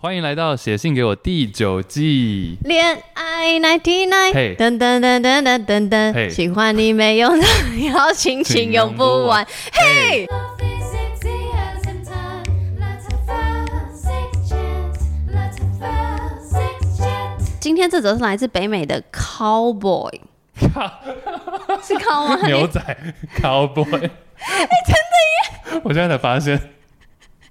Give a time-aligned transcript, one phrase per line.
[0.00, 2.56] 欢迎来到写信给我第九季。
[2.62, 7.42] 恋爱 ninety nine，嘿，噔噔噔噔噔噔噔，喜欢你没有的
[7.92, 9.44] 邀请，请用不完。
[9.72, 10.24] 嘿，
[17.58, 20.20] 今天这则是来自北美的 Cowboy，
[21.82, 22.46] 是 Cow 吗？
[22.46, 22.80] 牛仔
[23.40, 23.84] Cowboy，
[24.38, 25.80] 哎，真的耶！
[25.82, 26.56] 我现在才发现。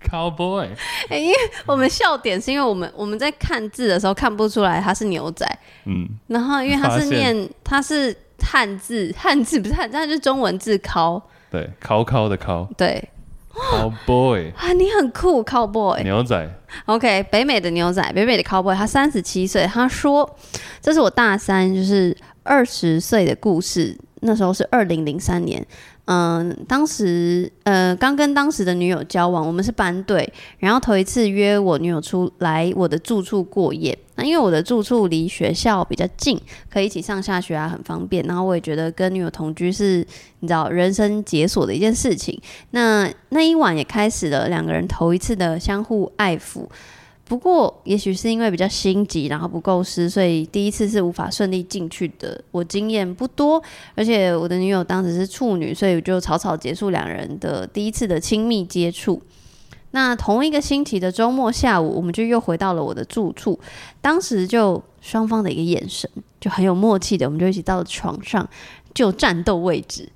[0.06, 0.68] Cowboy，
[1.10, 1.36] 哎、 欸，因为
[1.66, 5.46] 我们笑点是因为我们我们在看字的时候看不出来他是牛仔，
[5.86, 13.10] 嗯，然后因为他是念他是汉字，汉字不是汉字，他是中文字 cow，对，cow cow 的 cow，对
[13.54, 14.54] ，Cowboy。
[14.56, 16.50] 啊，你很酷，Cowboy，牛仔
[16.86, 20.38] ，OK，北美的牛仔，北美的 Cowboy，他三十七岁，他说
[20.80, 25.66] 这是我大三，就是二十岁的故事，那时候是二零零三年。
[26.08, 33.98] 嗯，当时呃刚跟当时的女友交往，我们是班对，然后头一次约我女友出来我的住处过夜。
[34.16, 38.24] 那因为我的住处离学校比较近，可以一起上下学啊，很方便。
[38.26, 39.98] 然后我也觉得跟女友同居是
[40.40, 42.42] 你知道人生解锁的一件事情。
[42.72, 46.66] 那那一晚也开始了两个人头一次的相互爱抚。
[47.28, 52.42] 不过，也许是因为比较心急，然后不够湿，所以第一次是无法顺利进去的。
[52.52, 53.62] 我经验不多，
[53.96, 59.22] 而且我的女友当时是处女，所以我就草草结束两人的第一次的亲密接触。
[59.92, 63.60] 那同一个星期的周末下午，我们就又回到了我的住处，
[64.02, 68.48] 当时就双方的一个眼神就很有默契的，我们就一起到了床上，
[68.94, 70.08] 就战斗位置。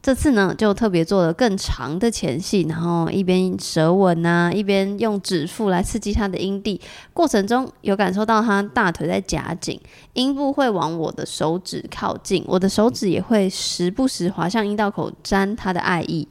[0.00, 6.80] 这次呢，就特别做了更长的前戏，然后一边舌吻啊，一边用指腹来刺激他的阴蒂。
[7.12, 9.78] 过程中有感受到他大腿在夹紧，
[10.14, 16.26] 阴部会往我的手指靠近，我的手指也会时不时滑向阴道口沾他的爱意。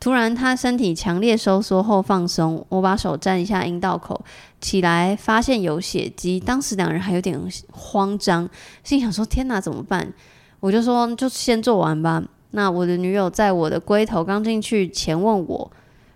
[0.00, 4.18] 突然，他身体强烈收缩后放松，我把手沾一下阴道口，
[4.58, 6.40] 起来发现有血迹。
[6.40, 7.38] 当时两人还有点
[7.70, 8.48] 慌张，
[8.82, 10.10] 心想说：“天哪，怎么办？”
[10.58, 15.70] 我就说：“就先做完吧。”那我的女友在我的龟头刚进去前问我，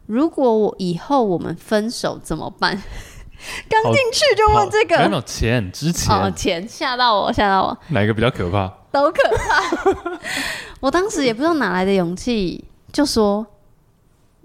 [0.07, 2.77] 如果我以后我们分手怎么办？
[3.69, 5.09] 刚进去就问这个？
[5.09, 7.79] 没有钱，之前哦，钱吓到我，吓到我。
[7.89, 8.73] 哪一个比较可怕？
[8.91, 10.19] 都可怕。
[10.81, 13.47] 我当时也不知道哪来的勇气，就说。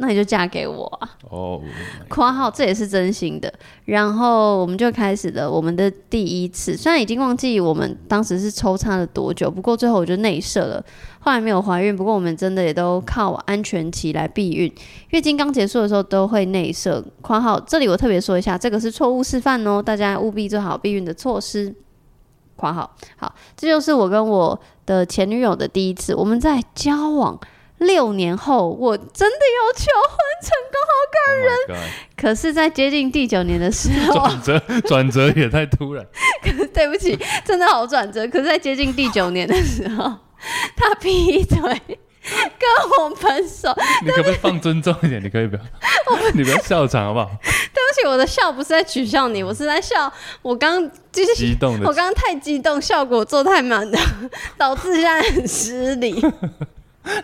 [0.01, 1.09] 那你就嫁给我啊！
[1.29, 1.61] 哦，
[2.07, 3.53] 括号这也是真心的。
[3.83, 10.85] 然后我们就开始了我们的第一次，虽然已经忘记我们当时是抽插了多久，不过最后我就内射了，
[11.19, 11.93] 后来没有怀孕。
[11.93, 14.73] 不过我们真的也都靠安全期来避孕，
[15.09, 17.03] 月经刚结束的时候都会内射。
[17.21, 21.75] 括号这里我特别说一下，这个是错误示范哦，大家务必做好避孕的措施。
[22.55, 27.37] 括号好，这就是我跟我的前女友的第一次，我们在交往。
[27.79, 31.47] 六年后，我真的有求婚成功，好感人。
[31.69, 36.05] Oh、可是，在接近第九年的时候，转折 转折也太突然。
[36.43, 38.27] 可是对不起，真的好转折。
[38.27, 40.03] 可是，在接近第九年的时候，
[40.75, 43.73] 他劈腿，跟我分手。
[44.03, 45.23] 你可不可以放尊重一点？
[45.23, 45.61] 你可以不要，
[46.33, 47.31] 你不要笑场好不好？
[47.41, 53.99] 对不起，我的笑不是在取笑你，我是在笑我刚就是激动的，我刚刚太激动，效果做太满了，
[54.57, 56.21] 导致现在很失礼。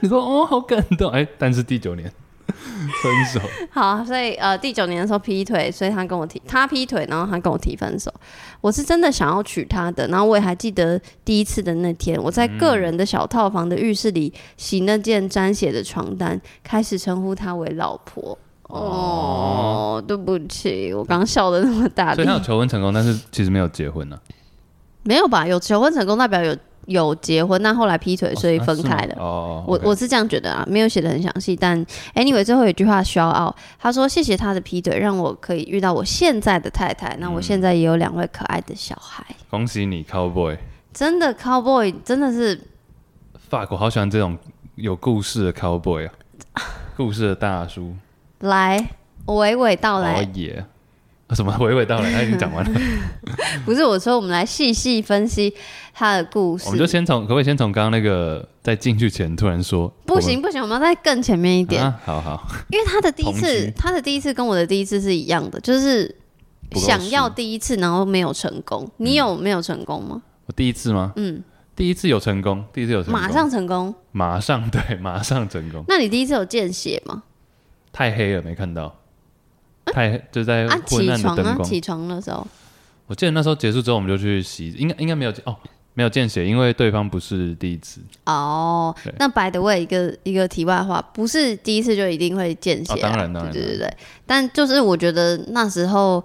[0.01, 1.27] 你说哦，好感动哎！
[1.37, 2.11] 但是第九年
[2.47, 3.39] 分手，
[3.71, 8.13] 好，所以呃，第九年的时候劈腿，所以他跟我提，他劈腿，然后他跟我提分手。
[8.61, 18.37] 我是真的想要娶她的，然后我也还记得第一次的那天，我在个人的小套房的浴室里洗那件沾血的床单，开始称呼她为老婆。
[18.63, 22.15] 哦，哦对不起，我刚笑的那么大力。
[22.15, 24.21] 所以他有求婚成功，但是其实没有结婚呢、啊？
[25.03, 25.45] 没有吧？
[25.45, 26.55] 有求婚成功，代表有。
[26.85, 29.15] 有结婚，但后来劈腿，所以分开了。
[29.17, 31.55] 哦，我我是这样觉得啊，没有写的很详细。
[31.55, 37.15] 但 anyway，最后有一句话需要哦，他说：“谢谢他的劈腿，让我可以遇到我现在的太太。
[37.19, 40.57] 那我现在也有两位可爱的小孩。”恭喜你，Cowboy！
[40.93, 42.59] 真的，Cowboy 真的是
[43.49, 44.37] 法国，好喜欢这种
[44.75, 46.13] 有故事的 Cowboy 啊，
[46.95, 47.95] 故事的大叔。
[48.39, 48.89] 来，
[49.25, 50.27] 娓娓道来。
[51.33, 52.11] 什么娓娓道来？
[52.11, 52.81] 他已经讲完了。
[53.65, 55.51] 不是我说，我们来细细分析
[55.93, 56.65] 他的故事。
[56.67, 59.91] 我们就先从，可不可以先从刚刚那个在进去前突然说？
[60.05, 61.81] 不行不行，我们要再更前面一点。
[61.83, 62.47] 啊、好好。
[62.69, 66.15] 因为他的第一次，他的第一次跟我的第一次是一样的，就是
[66.73, 68.87] 想要第一次，然后没有成功。
[68.97, 70.21] 你有没有成功吗？
[70.45, 71.11] 我第一次吗？
[71.15, 71.43] 嗯，
[71.75, 75.83] 第一次有成功，第一次有成功，马上成功，马上对，马上成功。
[75.87, 77.23] 那你第一次有见血吗？
[77.91, 78.95] 太黑了，没看到。
[79.85, 81.57] 太就在昏暗的灯光。
[81.57, 82.45] 啊，起床的时候，
[83.07, 85.55] 我记得那时候结束之后，我们就去洗，应该应该没有哦，
[85.93, 88.01] 没有见血，因为对方不是第一次。
[88.25, 92.93] 哦，那 by the way，一个一个题外话，不是第一次就一定会见血。
[92.93, 93.93] 啊，当然当然，对对对。
[94.25, 96.23] 但就是我觉得那时候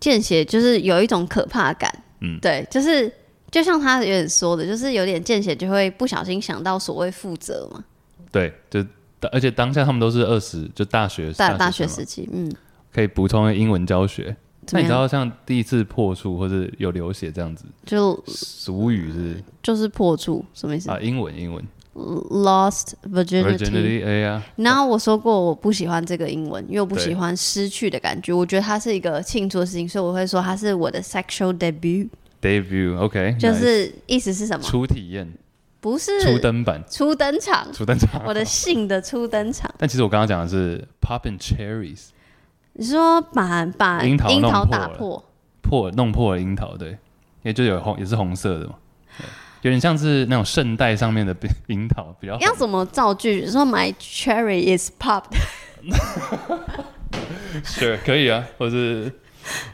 [0.00, 3.10] 见血就是有一种可怕感，嗯，对，就是
[3.50, 7.84] 就像他有点说的，就是有点见血就会不小心想到所谓负责嘛。
[8.30, 8.84] 对，就
[9.32, 12.52] 而且当下他们都是二十，就大学大大学时期，嗯，
[12.92, 14.36] 可以补充英文教学。
[14.70, 20.98] 那你知道像第一次破处或者有流血这样子，就俗语是就是破处什么意思啊？
[21.00, 21.64] 英文英文
[21.94, 28.32] lost virginity, 呀，然后我说过我不喜欢这个英文，因为我不喜欢失去的感觉。
[28.32, 32.08] 我觉得它是一个庆祝的事情，所以我会说它是我的 sexual debut。
[32.42, 34.62] debut，OK，就是意思是什么？
[34.62, 35.26] 初体验。
[35.80, 39.72] 不是初登版，初登场，初登场，我的性的初登场。
[39.78, 42.08] 但其实我刚刚讲的是 popping cherries，
[42.78, 45.20] 你说把把樱桃樱桃打破，
[45.60, 46.96] 破弄破了樱桃，对，
[47.42, 48.74] 也就有红，也是红色的嘛，
[49.62, 51.34] 有点像是那种圣代上面的
[51.66, 53.44] 樱桃，比较要怎么造句？
[53.48, 55.34] 说 My cherry is popped，
[57.64, 59.12] 是可以啊，或是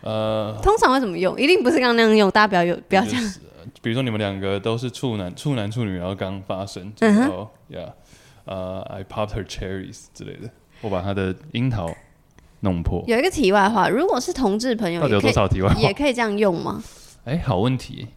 [0.01, 1.39] 呃，通常会怎么用？
[1.39, 3.35] 一定不是刚刚那样用，大家不要有不要这样。
[3.83, 7.93] 比如说你们两个都是处男、处男、处女，然后刚发生，然后，Yeah，
[8.47, 10.49] 呃，I popped her cherries 之类的，
[10.81, 11.95] 我把她的樱桃
[12.65, 13.05] 弄破。
[13.07, 15.81] 有一个题外话，如果是同志朋友，到底有多少题外话？
[15.81, 16.83] 也可以这样用吗？
[17.25, 18.09] 哎，好问题，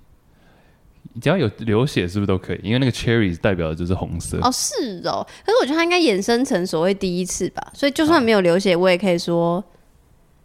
[1.21, 2.59] 只要有流血是不是都可以？
[2.63, 4.39] 因为那个 cherries 代表的就是红色。
[4.41, 5.25] 哦，是哦。
[5.45, 9.63] 可是我觉得它应该衍生成所谓第一次吧，所以就算没有流血，我也可以说，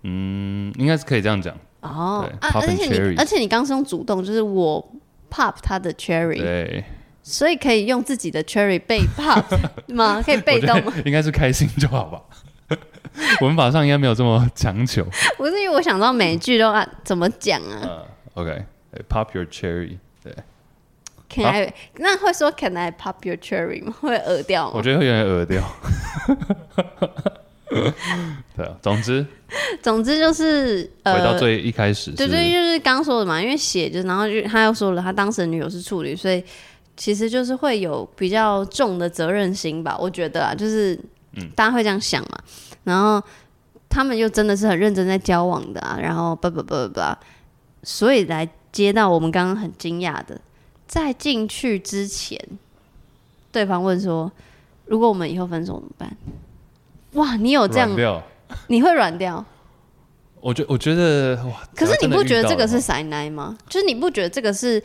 [0.02, 1.56] 嗯，应该是可以这样讲。
[1.80, 4.86] 哦，啊，而且你，而且你刚是用主动，就是我。
[5.34, 6.84] pop 他的 cherry，对，
[7.22, 9.42] 所以可以用自己的 cherry 被 pop
[9.88, 10.20] 吗？
[10.22, 10.92] 可以被动吗？
[11.06, 12.20] 应该是开心就好吧。
[13.42, 15.04] 文法上应该没有这么强求。
[15.36, 17.80] 不是因为我想到每一句都按怎么讲啊？
[17.82, 18.04] 嗯
[18.34, 20.34] ，OK，pop your cherry，对。
[21.28, 21.74] Can I？
[21.96, 23.94] 那会说 Can I pop your cherry 吗？
[24.00, 24.72] 会耳掉吗？
[24.74, 25.62] 我觉得会有点耳掉。
[28.54, 29.26] 对啊，总之，
[29.80, 36.44] 总之就是呃，回到最一开始，对对，就是刚说的嘛，因为写就，然后就他又说了，他当时的女友是处女，所以
[36.98, 40.98] 其实就是会有比较重的责任心吧，我觉得啊，就是
[41.34, 42.38] 嗯，大家会这样想嘛，
[42.84, 43.22] 然后
[43.88, 47.00] 他们又真的是很认真在交往的啊，然后不不不不，
[47.82, 50.40] 所以来接到我们刚刚很惊讶的，
[50.86, 52.38] 在进去之前，
[53.50, 54.30] 对方问说，
[54.86, 56.16] 如果我们以后分手怎么办？
[57.12, 58.22] 哇，你有这样？
[58.68, 59.44] 你会软掉？
[60.40, 63.56] 我觉我觉得哇，可是你不觉得这个是塞奶吗？
[63.68, 64.82] 就是你不觉得这个是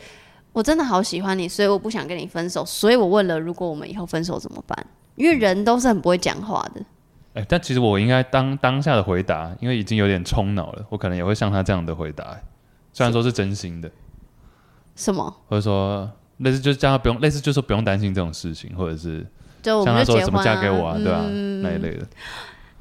[0.52, 4.86] 我真的好喜欢你，所以我不想跟你分手，所以我问了，如果我们以后分手怎么办？
[5.18, 6.80] 因为人都是很不会讲话的。
[7.34, 12.24] 哎、欸，但其实我应该当当下的回答，因为已经有点冲脑了，我可能也会像他这样的回答，
[12.92, 13.90] 虽然说是真心的。
[14.96, 15.36] 什么？
[15.48, 19.26] 或者说类似就是叫他不用，类似就是说不用担心这种事情，或者是。
[19.60, 21.20] 就像他说怎么嫁给我啊，对吧？
[21.62, 22.06] 那一类的。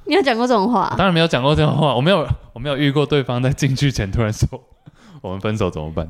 [0.06, 0.94] 你有讲过这种话？
[0.96, 4.48] 当然没有讲过这种话，我没有，我没有遇过对方在进去前突然说
[5.22, 6.08] 我们分手怎么办？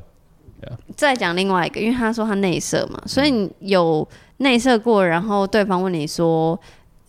[0.95, 4.05] 再讲另外一个，因为他说他内射嘛，所以你有
[4.37, 6.59] 内射过，然后对方问你说：“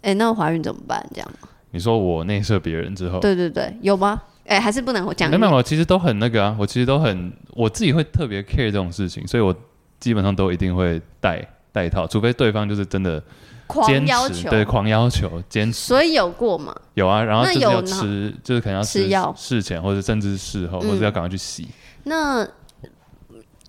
[0.02, 1.30] 哎，那怀孕怎么办？”这样。
[1.70, 4.20] 你说我内射别人之后，对对对，有吗？
[4.46, 5.30] 哎，还是不能我讲？
[5.30, 9.54] 没有，我其实都很那个啊，我其实都很我自己会特别 care 这种事情，所以我
[10.00, 13.22] 基本上都一定会带带套，除非对方就是真的。
[13.66, 15.78] 狂要求，对，狂要求，坚持。
[15.78, 16.74] 所以有过吗？
[16.94, 21.68] 有啊，然后就是要吃，就是可能要吃药，事前或者甚至事后，嗯、或者要赶快去洗。
[22.04, 22.48] 那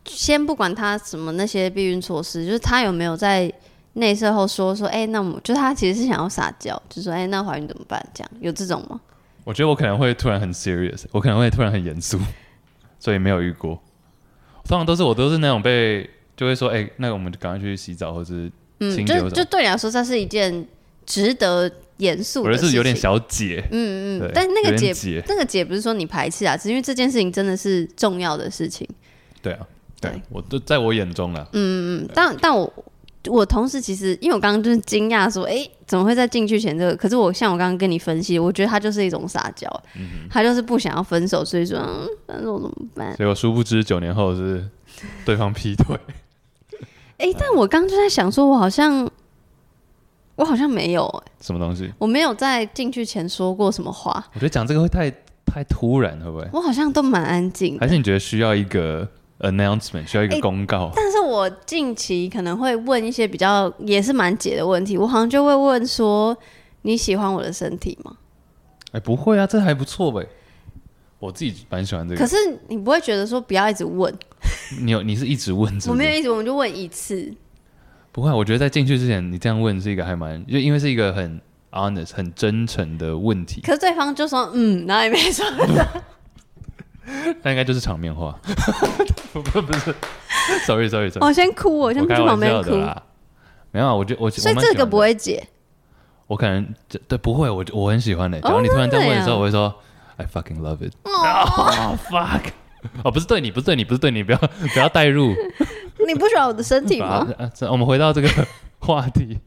[0.09, 3.51] 先不管他什么那些避孕措施，就是他有没有在
[3.93, 8.03] 内射后说说，哎、欸，那我就是他其实是想要撒娇，就说，哎、欸，那怀孕怎么办？
[8.13, 8.99] 这样有这种吗？
[9.43, 12.19] 我觉得我可能会突然很 serious，我可能会突然很严肃，
[12.99, 13.81] 所以没有遇过。
[14.65, 18.51] 通常都是我都是那种被就会说，哎、欸，那我们就赶快去洗澡，或是。
[18.81, 20.65] 嗯，就就对你来说，这是一件
[21.05, 22.67] 值得严肃的事情。
[22.67, 28.87] 我是有点小解，嗯嗯，但那个解，解那个解不是说你排斥啊，只是因为这件事情真的是重要的事情。
[29.41, 29.67] 对啊，
[30.01, 31.47] 对，我都在我眼中了。
[31.53, 32.71] 嗯嗯，但但我
[33.27, 36.95] 我同时其实，因为我刚刚就是惊讶说，哎、欸，怎么会在进去前这个？
[36.95, 41.77] 可是我像我刚刚跟你分析，我觉得他就是一种撒娇，嗯、他就是不想要分手，所以说
[42.27, 43.15] 分手怎么办？
[43.17, 44.65] 所以我殊不知九年后是
[45.25, 45.97] 对方劈腿。
[47.17, 49.09] 哎、欸，但我刚刚就在想，说我好像，
[50.35, 51.91] 我好像没有哎、欸，什么东西？
[51.97, 54.25] 我没有在进去前说过什么话。
[54.33, 55.11] 我觉得讲这个会太
[55.45, 56.47] 太突然，会不会？
[56.53, 57.77] 我好像都蛮安静。
[57.77, 59.05] 还是你觉得需要一个
[59.39, 60.85] announcement，需要一个公告？
[60.87, 66.37] 欸、但是我近期可能会问一些比较也是蛮解的问题，我好像就会问说：
[66.83, 68.17] 你喜欢我的身体吗？
[68.87, 70.27] 哎、欸，不会啊，这还不错呗。
[71.19, 72.19] 我自己蛮喜欢这个。
[72.19, 72.35] 可是
[72.69, 74.13] 你不会觉得说不要一直问？
[74.81, 75.89] 你有你是一直问是是？
[75.89, 77.33] 我没有一直，我们就问一次。
[78.11, 81.39] 不会，我觉得在进去之前，你这样问是一个还蛮，就因为是一个很
[81.71, 83.61] honest、很真诚的问题。
[83.61, 85.45] 可是对方就说嗯，然后也没说。
[87.43, 88.37] 那应该就是场面话。
[89.33, 89.95] 不不是
[90.65, 91.25] ，sorry sorry sorry。
[91.25, 92.71] 我先哭，我先去旁边哭。
[93.71, 95.47] 没有啊，我觉得我所以这个不会解。
[96.27, 96.67] 我可能
[97.07, 98.39] 对不会，我我很喜欢的。
[98.41, 99.73] 假如你突然在问的时候，我会说
[100.17, 100.93] I fucking love it。
[101.03, 102.51] 哦 fuck！
[103.03, 105.33] 哦，不是对你，不是对你，不是对你，不要不要带入。
[106.07, 107.27] 你不喜欢我的身体吗？
[107.69, 108.29] 我们回到这个
[108.79, 109.39] 话题。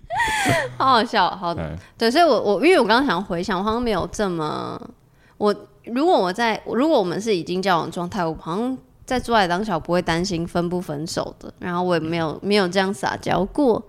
[0.77, 4.81] 好好笑，好的，对，所以我我因为我刚刚想回想，我好像没有这么
[5.39, 13.83] 我如果我在如果我们是已经交往状态，我好像在做爱当小不会担心分不分手的，然后我也没有没有这样撒娇过。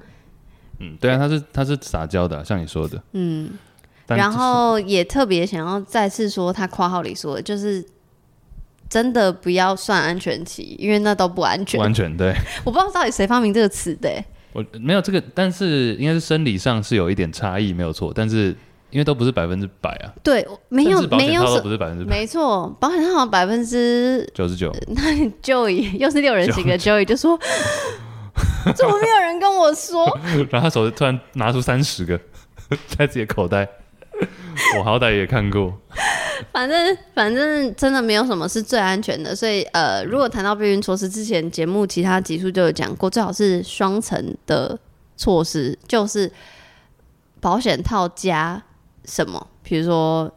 [0.80, 3.52] 嗯，对啊，他是他是撒娇的，像你说的，嗯，
[4.08, 7.86] 然后也特别想要再次说，他括号里说的就是
[8.90, 12.36] 真的不要算安全期，因为那都不安全，不安全，对，
[12.66, 14.10] 我不知道到底谁发明这个词的。
[14.52, 18.12] 我没有这个，但是应该是生理上是有一点差异，没有错。
[18.14, 18.56] 但是
[18.94, 24.72] 因为都不是百分之百啊，对，没有没有不是百分之百，没错，保险套好像百分之九十九。
[24.90, 25.02] 那
[25.42, 27.36] Joey 又是六人行的 Joey 就说，
[28.76, 30.06] 怎么没有人跟我说？
[30.52, 32.20] 然后他手突然拿出三十个
[32.88, 33.68] 在自己的口袋，
[34.78, 35.74] 我好歹也看过。
[36.52, 44.78] 反正反正真的没有什么是最安全的，所以呃，如果谈到避孕措施，之前节目其他集数就有讲过，最好是双层的
[45.18, 46.32] 措施，就是
[47.40, 48.62] 保险套加
[49.06, 50.32] 什么，比如说。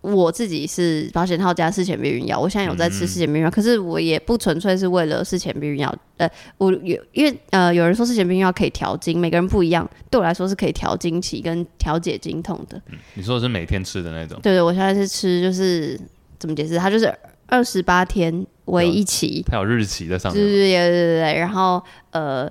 [0.00, 5.92] 我自己是保险套加事前避孕药，我现在有在吃事前避孕药，嗯，可是我也不纯粹是为了事前避孕药。
[6.18, 12.96] 呃，我有因为呃有人说事前避孕药可以调经，每个人不一样，对我来说是可以调经期跟调节经痛的，嗯。
[13.14, 14.38] 你说的是每天吃的那种？
[14.40, 15.98] 对对，我现在是吃，就是
[16.38, 16.78] 怎么解释？
[16.78, 17.12] 它就是
[17.48, 20.40] 二十八天为一期，它有日期在上面。
[20.40, 21.82] 对对对对对，然后
[22.12, 22.50] 呃。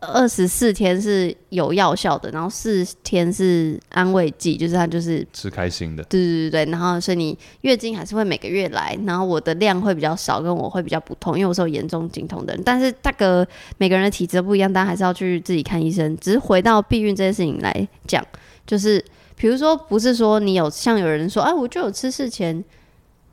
[0.00, 6.04] 二十四天是有药效的，然后四天是安慰剂，就是它就是吃开心的。
[6.04, 12.62] 对对对对，然后所以你月经还是会每个月来，然后我的量会比较少，跟我会比较不痛，因为我是有严重经痛的人。
[12.64, 13.44] 但是大哥
[13.76, 16.16] 每个人的体质不一样，大家还是要去自己看医生。
[16.18, 18.24] 只是回到避孕这件事情来讲，
[18.64, 22.64] 就是比如说不是说你有像有人说，哎、啊，我就有吃事前，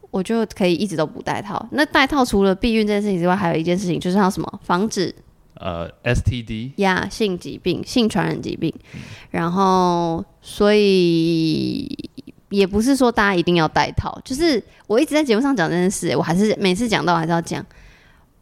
[0.10, 1.64] 我就可以一直都不戴套。
[1.74, 5.14] 那戴套除了避孕这件事情之外，还有一件事情就是要什么防止。
[5.56, 8.74] 呃，STD 呀，性疾病、性传染疾病，
[9.32, 12.10] 然后所以
[12.50, 17.66] 也不是说大家一定要戴套，就是我一直在节目上讲这件事，我还是每次讲到还是要讲。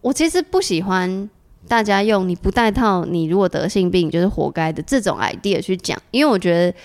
[0.02, 1.30] 我其实不喜欢
[1.68, 6.78] 大家用你不戴套，你如果得性病就是活该的这种 idea 去讲，因为我觉得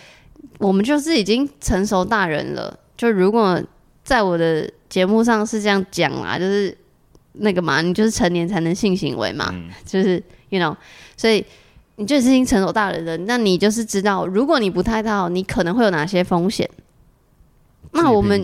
[0.59, 3.63] 我们就是已经成熟大人了，就如果
[4.05, 6.77] 在我的节目上是这样讲啦，就是。
[7.39, 10.77] 那个嘛，你就是成年才能性行为嘛，嗯、就是 you know，
[11.17, 11.45] 所以
[11.97, 16.69] 你就是已经成熟大人了，那你就是知道，如果你不太到，你可能会有哪些风险。
[17.93, 18.41] 那我们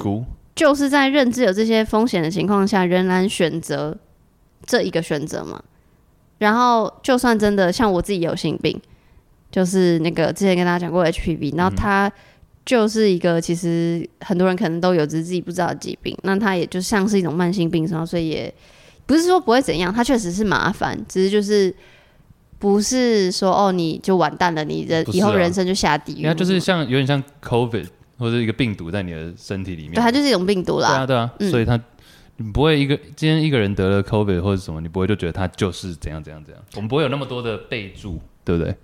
[0.57, 3.97] 就是在认知有这些风险的情况下，仍然选择
[4.67, 5.63] 这一个选择嘛。
[6.39, 8.81] 然后，就算真的像我自己有性病，
[9.53, 12.11] 就是那个之前跟大家讲过 HPV，然后它
[12.65, 16.17] 就是一个其实很多人可能都有，只是自己不知道的疾病。
[16.23, 18.55] 那它也就像是一种慢性病，然后所以也。
[19.07, 21.75] 不是说不会怎样，它确实是麻烦，只是就是
[22.59, 26.23] 不是说哦，你就完蛋了，你的以后人生就下地狱。
[26.23, 27.87] 那就是像有点像 COVID
[28.19, 30.89] 或者一个病毒在你的身体里面，对，它就是一种病毒啦。
[30.89, 31.79] 对啊，对啊，嗯、所以它
[32.37, 36.63] 你不会一个今天一个人得了 COVID 或者什么，你不会就觉得他就是怎样怎样怎样。
[36.77, 38.75] 我们不会有那么多的备注，对不对？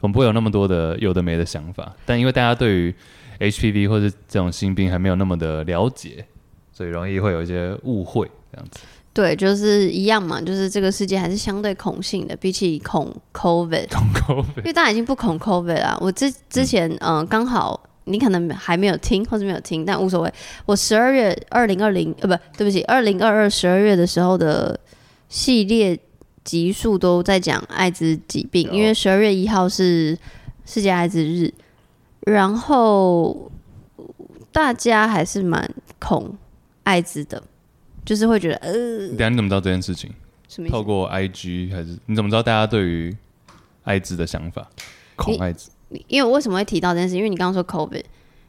[0.00, 2.94] 我们不会有那么多的有的没的想法，但因为大家对于
[3.38, 6.24] HPV 或者这种新病还没有那么的了解，
[6.72, 8.80] 所以容易会有一些误会这样子。
[9.14, 15.98] 对，就是一样嘛，就是这个世界还是相对恐性的，比起恐 COVID，恐 COVID，因为大家已经不恐 COVID 了。
[16.00, 20.32] 我之之前，嗯，呃、刚好你可能还没有听，或者没有听，但无所谓。
[20.64, 24.80] 我十二月二零二零，呃，不对不起，二零二二十二月的时候的
[25.28, 25.98] 系列
[26.42, 30.18] 集数都在讲艾滋疾病，因为十二月一号是
[30.64, 31.52] 世界艾滋日，
[32.20, 33.50] 然后
[34.50, 36.34] 大家还是蛮恐
[36.84, 37.42] 艾滋的。
[38.04, 38.72] 就是会觉得呃，
[39.08, 40.10] 等下你怎么知道这件事情？
[40.68, 43.16] 透过 IG 还是你怎么知道大家对于
[43.84, 44.68] 艾滋的想法？
[45.16, 45.70] 恐艾滋？
[46.08, 47.16] 因为我为什么会提到这件事？
[47.16, 48.04] 因为你刚刚说 COVID，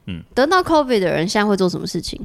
[0.08, 2.20] 嗯，得到 COVID 的人现在会做什么事情？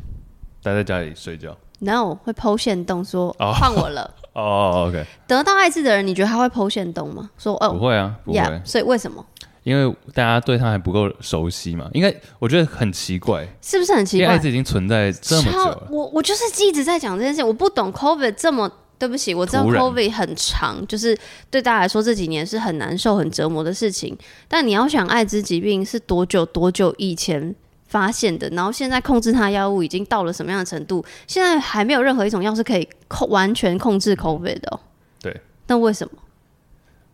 [0.62, 1.56] 待在家里睡觉。
[1.80, 4.12] No，会 po 限动说换我了。
[4.34, 5.04] 哦，OK。
[5.28, 7.30] 得到艾滋的人，你觉得他会 po 限动吗？
[7.38, 8.38] 说哦，不会啊，不会。
[8.38, 9.24] Yeah, 所以为什么？
[9.62, 14.24] 因为大家对他还不够熟悉嘛，应该我觉得很奇怪，是不是很奇怪？
[14.24, 15.88] 因为艾滋已经存在这么久了。
[15.90, 21.16] 我我就是一直在讲这件事，我不懂 COVID 这么，对不起，我知道 COVID 很长，就是
[21.50, 24.16] 对大家来说这几年是很难受、很折磨的事情。
[24.46, 27.54] 但你要想，艾滋疾病是多久多久以前
[27.86, 31.04] 发现的，然后现在控制它的药物已经到了什么样的程度？
[31.26, 34.80] 现在还没有任何一种药是可以控完全控制 COVID 的喔。
[35.20, 35.40] 对。
[35.66, 36.12] 那为什么？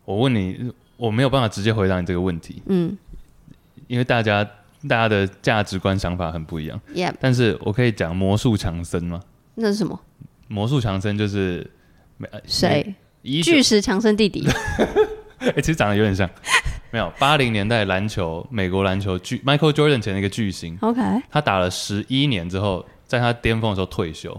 [0.05, 2.61] 我问你，我没有办法直接回答你这个问题。
[2.67, 2.97] 嗯。
[3.87, 4.43] 因为大家
[4.87, 6.79] 大家的价值观想法很不一样。
[6.93, 7.13] Yep。
[7.19, 9.21] 但是我可以讲魔术强森吗？
[9.55, 9.99] 那是什么？
[10.47, 11.69] 魔术强森就是
[12.45, 12.93] 谁？
[13.43, 14.47] 巨石强森弟弟。
[15.39, 16.29] 哎、欸，其实长得有点像。
[16.91, 20.77] 没有，八零年代篮球，美国篮球巨 Michael Jordan 前的一个巨星。
[20.81, 24.31] OK，他打了十一年之后，在他巅峰的时候退休，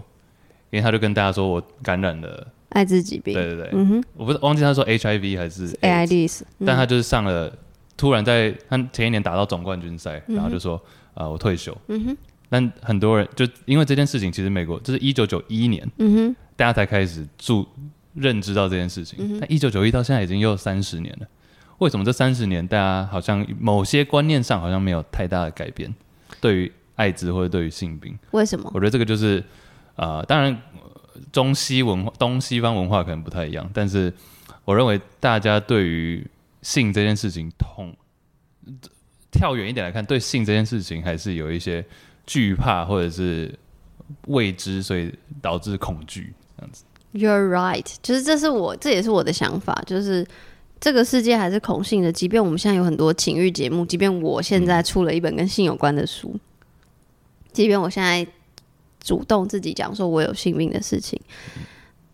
[0.71, 7.51] 因为他就跟大家说：“我感染了艾滋疾病。”对对对，嗯哼，我不是忘记他说 HIV 还是 AIDS，但他就是上了，
[7.95, 10.75] 突然在他前一年打到总冠军赛，然后就说
[11.13, 12.17] ：“啊、呃，我退休。”嗯哼，
[12.49, 17.67] 但很多人就因为这件事情，其实美国这是一九九一年，嗯哼，大家才开始注
[18.13, 19.19] 认知到这件事情。
[19.19, 21.27] 嗯、但一九九一到现在已经又三十年了。
[21.77, 25.93] 为什么这三十年，大家好像某些观念上好像没有太大的改变？
[26.41, 28.69] 对于艾滋或者对于性病，为什么？
[28.73, 29.37] 我觉得这个就是，
[29.95, 30.59] 啊、呃，当然
[31.31, 34.13] 中西文化、东西方文化可能不太一样，但是
[34.65, 36.25] 我认为大家对于
[36.61, 37.95] 性这件事情，痛
[39.31, 41.85] 跳远一点来看，对性这件事情还是有一些
[42.25, 43.53] 惧怕或者是
[44.27, 46.83] 未知，所以导致恐惧这样子。
[47.13, 50.25] You're right，就是这是我，这也是我的想法，就是。
[50.79, 56.39] 这个世界还是恐性的，即便我们现在有很多情欲节目，即便我现在出了一本跟性有关的书，
[57.51, 58.23] 即便我现在
[59.07, 61.17] 主动自己讲说我有性病的事情，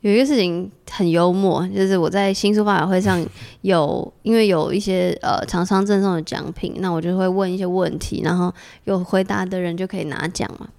[0.02, 3.26] 有一个事情很幽默，就是我在新书发表会上
[3.62, 10.70] 有， 因为有一些呃厂商赠送的奖品，那我就会问一些问题，然后有回答的人就可以拿奖嘛。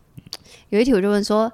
[0.68, 1.52] 有一题我就问说。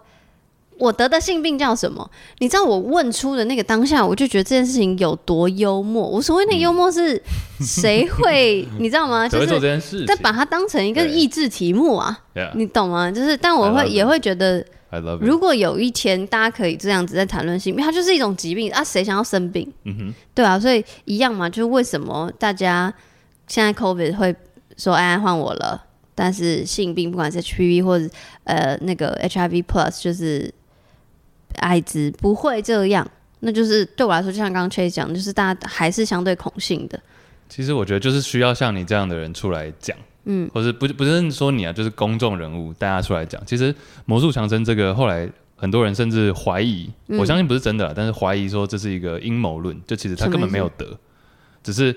[0.80, 2.10] 我得的性病叫什么？
[2.38, 6.08] 你知道我问出的那个当下，我就觉得这件事情有多幽默。
[6.08, 7.22] 我所谓那幽默是
[7.60, 9.28] 谁会， 你知道吗？
[9.28, 12.18] 就是但把它当成一个益智题目啊，
[12.54, 13.12] 你懂吗？
[13.12, 14.64] 就是，但我会也会觉得，
[15.20, 19.70] 如果有一天大家可以这样子在谈论性病，它就是一种疾病啊，谁想要生病？
[19.84, 22.90] 嗯哼，对啊，所以一样嘛，就是为什么大家
[23.46, 24.34] 现在 COVID 会
[24.78, 28.08] 说哎换我了，但是性病不管是 HPV 或者
[28.44, 30.50] 呃那个 HIV Plus 就是。
[31.60, 33.08] 艾滋不会这样，
[33.40, 37.00] 那就是对我来说，就像刚刚 Chase 讲，就是大家还是相对恐性的。
[37.48, 43.44] 其实我觉得就是需要像你这样的人出来讲，嗯，或是不不是说你啊，就是公众人物，大家出来讲。
[43.44, 50.86] 其实魔术强生这个后来很多人甚至怀疑，嗯，我相信不是真的，但是怀疑说这是一个阴谋论，就其实他根本没有得，
[51.62, 51.94] 只是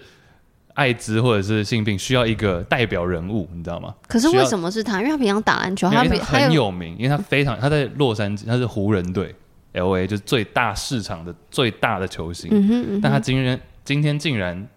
[0.74, 3.94] 艾滋或者是性病需要一个代表人物，你知道吗？
[4.08, 4.98] 可是为什么是他？
[5.02, 9.36] 因为他平常打篮球，他很有名，因为他非常他在洛杉矶，他是湖人队。
[9.74, 14.68] L A 就是最大市场的最大的球星，嗯哼嗯哼，但他今天今天竟然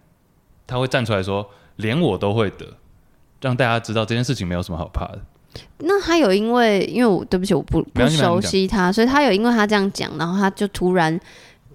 [0.65, 2.65] 他会站出来说，连我都会得，
[3.41, 5.21] 让大家知道这件事情没有什么好怕的。
[5.77, 11.19] 那他有因为因为我对不起我不不熟悉他，所以他有因为他这样讲，然后他就突然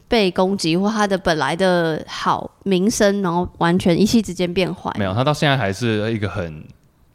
[0.08, 4.92] 被攻击，或他的本来的好名声，然后完全一夕之间变坏。
[4.98, 6.64] 没有，他到现在还是一个很。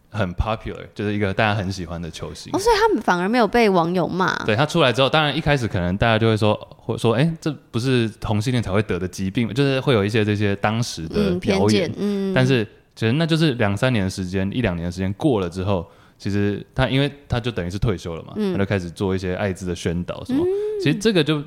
[0.09, 2.49] 很 popular，就是一个大家很喜欢的球星。
[2.53, 4.35] 哦，所以他们反而没有被网友骂。
[4.45, 11.91] 对，他出来之后，当然一开始可能大家就会说，或说，哎、欸，这不是同性恋才会得的疾病，就是会有一些这些当时的偏见。
[11.97, 12.65] 嗯，但是
[12.95, 15.85] 其实那就是两三年的时间，一两年的时间过了之后，
[16.17, 20.43] 其实他因为他就等于是退休了嘛，嗯、他就开始做一些艾滋的宣导什么。
[20.43, 20.49] 嗯、
[20.81, 21.43] 其实这个就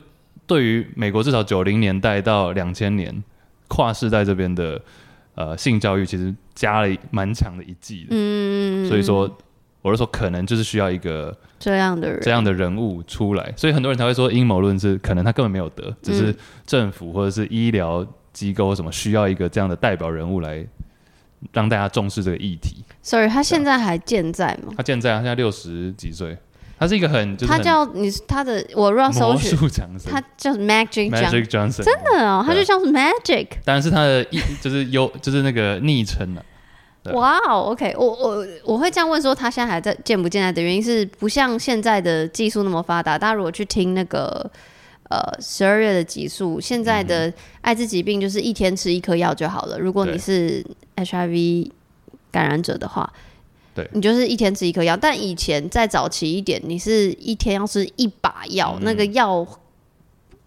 [0.47, 3.25] 对于美国至少九零年代到两千年
[3.69, 4.81] 跨世代这边的。
[5.41, 9.39] 呃，性教育其实加了蛮强的一剂的，嗯，所以说，
[9.81, 20.63] 我是说可能就是需要一个这样的人，这样的人物出来，所以很多人才会说阴谋论是可能他根本没有得，只是政府或者是医疗机构什么需要一个这样的代表人物来
[21.53, 22.85] 让大家重视这个议题。
[23.01, 24.75] Sorry，他现在还健在吗？
[24.77, 26.37] 他健在啊，他现在六十几岁。
[26.81, 29.55] 他是一个很，就是、很他叫你他的我若搜寻，
[30.11, 36.43] 他叫 Magic Magic Johnson，真的哦，他就叫 Magic，当然是他的一 就是优就是那个昵称了。
[37.13, 44.51] 哇哦，OK，我我我会这样问说他现在还在健不健在的原因是不像现在的技术那么发达，大家如果去听那个
[45.11, 49.79] 呃十二月的集数，现在的艾滋疾病就是一天吃一颗药就好了。
[49.79, 50.65] 如果你是
[50.97, 51.71] HIV
[52.31, 53.13] 感染者的话。
[53.75, 59.47] 对，你就是一天吃一颗药，但以前再早期一点，你是一天要吃一把药，嗯，那个药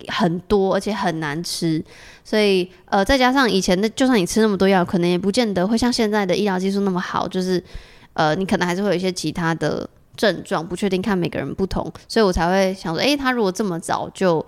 [0.10, 1.82] 很多，而且很难吃，
[2.26, 7.64] 所以呃，再加上以前的，就算你吃那么多药，可能也不见得会像现在的医疗技术那么好，就是
[8.12, 14.46] 呃，你可能还是会有一些其他的症状，不确定，看每个人不同，所以我才会想说，哎，他如果这么早就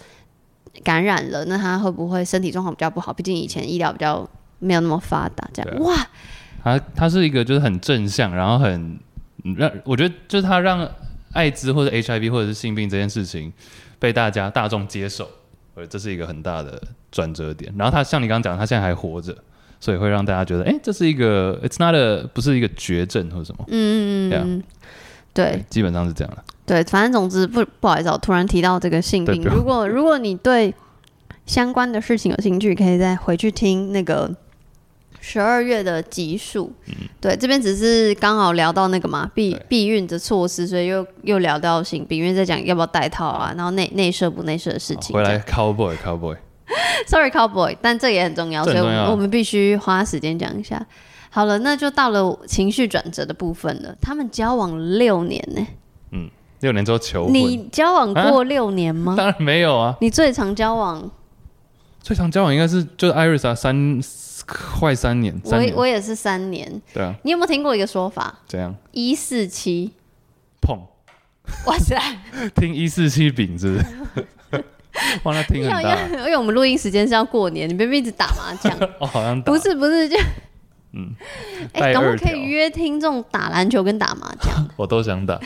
[0.84, 3.14] 感染了，那他会不会身体状况比较不好？
[3.14, 5.96] 毕竟以前医疗比较没有那么发达，这样哇。
[6.66, 9.00] 他他是一个就是很正向，然后很
[9.56, 10.90] 让我觉得就是他让
[11.34, 13.54] 艾滋或者 HIV 或者是性病这件事情
[14.00, 15.30] 被大家大众接受，
[15.76, 17.72] 而这是一个很大的转折点。
[17.78, 19.38] 然后他像你刚刚讲，他现在还活着，
[19.80, 23.64] 所以会让大家觉得，哎、欸，这是一个 It's not a 不是一个绝症或者什么。
[23.68, 24.64] 嗯嗯嗯，
[25.36, 26.44] 对，对，基本上是这样的。
[26.66, 29.44] 对，反正总之不不好意思，我突然提到这个性病。
[29.44, 30.74] 如果如果你对
[31.46, 34.36] 相关的事情有兴趣，可以再回去听那个
[35.28, 36.72] 十二月的集数。
[36.86, 45.16] 嗯，对，这边只是刚好聊到那个嘛避避孕的措施，所以又又聊到性病，因为在讲要不要戴套啊，然后内内射不内射的事情。
[45.16, 46.38] 回来，Cowboy Cowboy。
[47.08, 50.86] Sorry Cowboy，但这也很重要，重要所以我们必须花时间讲一下。
[51.32, 53.96] 好了，那就到了情绪转折的部分了。
[54.00, 55.68] 他们交往六年呢、欸。
[56.12, 56.30] 嗯。
[56.62, 59.14] 六年之后求婚，你交往过六年吗？
[59.14, 59.16] 啊？
[59.18, 59.98] 当然没有啊。
[60.02, 61.12] 你最长交往？
[62.02, 64.00] 最长交往应该是就是 Iris 啊，三
[64.44, 65.34] 快三年。
[65.44, 66.82] 我我也是三年。
[66.94, 67.16] 对啊。
[67.24, 68.40] 你有没有听过一个说法？
[68.48, 68.76] 怎样？
[68.92, 69.94] 一四七
[70.62, 70.80] 碰。
[71.68, 71.96] 哇塞！
[72.56, 74.26] 听一四七饼是不是？
[75.24, 76.08] 哇，那听很大。
[76.08, 78.76] 因为我们录音时间是要过年，你别别一直打麻将。
[79.00, 80.18] 哦，好像不是不是就
[80.94, 81.14] 嗯。
[81.74, 84.68] 哎、欸，可不可以约听众打篮球跟打麻将？
[84.76, 85.40] 我都想打。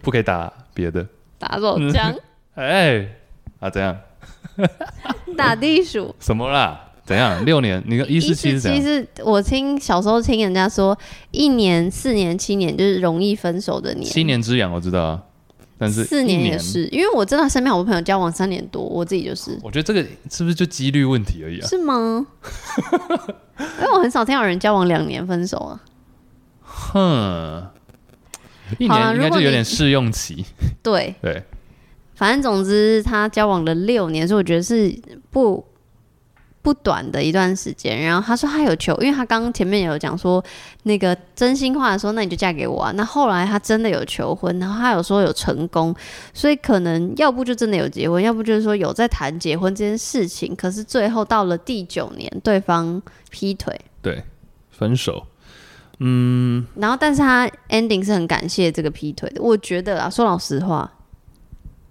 [0.00, 1.04] 不可以打别的，
[1.38, 2.14] 打手枪。
[2.54, 3.16] 哎、欸，
[3.58, 3.98] 啊，怎样？
[5.36, 6.14] 打地鼠？
[6.20, 6.91] 什么啦？
[7.04, 7.44] 怎样？
[7.44, 7.82] 六年？
[7.86, 8.80] 你个一四七是怎样？
[8.80, 10.96] 其实我听小时候听人家说，
[11.30, 14.04] 一年、四年、七年就是容易分手的年。
[14.04, 15.22] 七年之痒我知道啊，
[15.76, 19.58] 但是四年也是，因为我真的身边好多朋友交往三年多，我自己就是。
[19.62, 21.66] 我觉得这个是不是就几率问题而已啊？
[21.66, 22.26] 是吗？
[23.58, 25.80] 因为我很少听到有人交往两年分手啊。
[26.62, 27.66] 哼。
[28.78, 30.46] 一年应该就有点试用期。
[30.82, 31.42] 对 对，
[32.14, 34.98] 反正总之他交往了六年，所以我觉得是
[35.30, 35.62] 不
[36.62, 38.00] 不短的一段时间。
[38.00, 40.42] 然后他说他有求，因为他刚刚前面有讲说
[40.84, 42.92] 那个真心话的时候，那你就嫁给我啊。
[42.92, 45.94] 那后来他真的有求婚，然后他有说有成功，
[46.32, 50.54] 所以可能要不就真的有结婚，要不就是说有在谈结婚这件事情。
[50.56, 54.24] 可是最后到了第九年，对方劈腿，对，
[54.70, 55.26] 分手。
[56.04, 60.90] 嗯，然后但是他 ending 是很感谢这个劈腿的，我觉得啊，说老实话，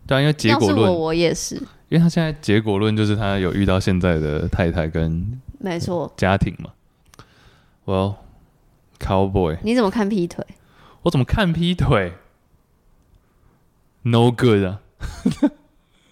[0.05, 6.71] 对啊，因为结果论，我，我也是，因为他现在结果论就是他有遇到现在的太太跟没错家庭嘛。
[7.85, 8.15] Well,
[8.97, 10.45] cowboy，你怎么看劈腿？
[11.01, 12.13] 我怎么看劈腿
[14.03, 14.79] ？No good 啊！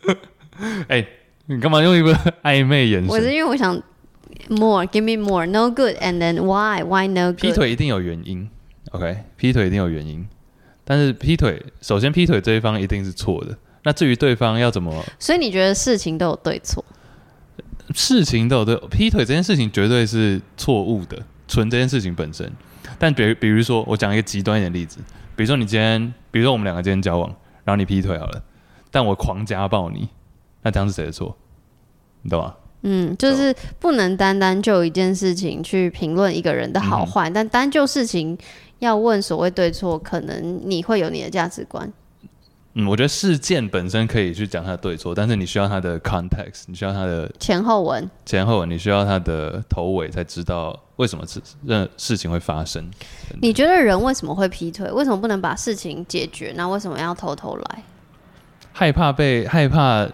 [0.90, 1.08] 哎、欸，
[1.46, 2.14] 你干嘛用一个
[2.44, 3.08] 暧昧眼神？
[3.08, 3.82] 我是因为我想。
[4.50, 5.46] More, give me more.
[5.46, 5.96] No good.
[5.98, 6.84] And then why?
[6.84, 7.42] Why no good?
[7.42, 8.50] 劈腿一定有原因
[8.92, 9.24] ，OK？
[9.38, 10.28] 劈腿一定有原因，
[10.84, 13.58] 但是劈腿，首先劈腿这一方一定是错的。
[13.84, 16.84] 那至于对方要怎么，所以你觉得事情都有对错？
[17.96, 22.52] 事情都有对，劈腿这件事情绝对是错误的，纯这件事情本身。
[23.00, 24.98] 但比如，比如说，我讲一个极端一点的例子，
[25.36, 27.30] 比如说你今天，比如说我们两个今天交往，
[27.64, 28.44] 然后你劈腿好了，
[28.92, 30.10] 但我狂家暴你，
[30.62, 31.36] 那这样是谁的错？
[32.22, 32.54] 你懂吗？
[32.82, 38.38] 嗯，就是不能单单就一件事情去评论一个人的好坏，嗯，但单就事情
[38.80, 41.92] 要问所谓对错，可能你会有你的价值观。
[42.74, 52.90] 嗯，我觉得事件本身可以去讲它的对错，但是你需要它的 context，你需要它的前后文，前后文，你需要它的头尾，才知道为什么事任事情会发生。
[53.42, 54.92] 你觉得人为什么会劈腿？
[54.92, 56.54] 为什么不能把事情解决？
[56.56, 57.84] 那为什么要偷偷来？
[58.72, 60.08] 害怕被害怕。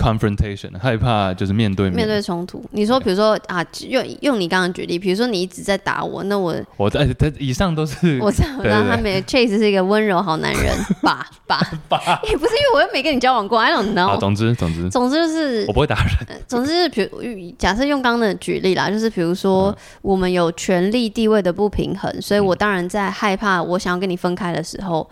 [0.00, 2.64] Confrontation，害怕就是面对面，面对冲突。
[2.70, 11.98] 你说，比如说啊，用用你刚刚举例，比如说你一直在打我，那我我在他以上都是 我知道，让他没 Chase 是一个温柔好男人，爸 爸爸，
[12.30, 14.18] 也不是因为我又没跟你交往过，I don't know。
[14.18, 16.06] 总之总之总之就是我不会打人。
[16.28, 25.06] 呃、总之是，比如假设用刚刚的举例啦，就是比如说我们有权力地位的不平衡，所以我当然在害怕，我想要跟你分开的时候。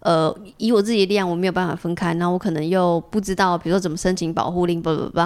[0.00, 5.20] 呃，以我自己的力量，我没有办法分开，那我可能又不知道，比如说怎么申请保护令，不不不，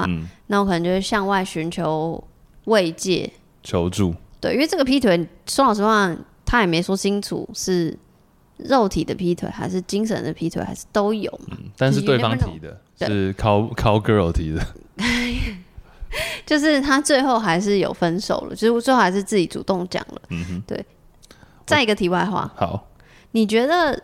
[0.46, 2.22] 那我可能就会向外寻求
[2.64, 3.30] 慰藉、
[3.62, 4.14] 求助。
[4.40, 6.10] 对，因为这个劈腿，说老实话，
[6.46, 7.94] 他也没说清楚是
[8.56, 11.30] 肉体的劈腿，还是精神的劈腿，还是都有。
[11.50, 14.64] 嗯，但是对方提的是 call call girl 提的，
[16.46, 20.22] 就是他最后还是有分手了，就是最后还是自己主动讲了。
[20.30, 20.82] 嗯哼，对。
[21.66, 22.88] 再一个题外话，好，
[23.32, 24.02] 你觉得？